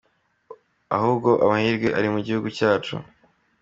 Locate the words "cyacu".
2.57-2.95